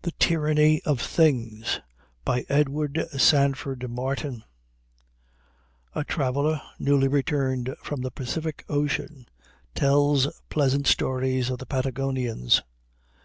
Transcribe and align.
]THE 0.02 0.12
TYRANNY 0.12 0.82
OF 0.84 1.00
THINGS 1.00 1.80
EDWARD 2.24 3.06
SANDFORD 3.18 3.90
MARTIN 3.90 4.44
A 5.92 6.04
traveler 6.04 6.62
newly 6.78 7.08
returned 7.08 7.74
from 7.82 8.02
the 8.02 8.12
Pacific 8.12 8.64
Ocean 8.68 9.26
tells 9.74 10.28
pleasant 10.50 10.86
stories 10.86 11.50
of 11.50 11.58
the 11.58 11.66
Patagonians. 11.66 12.62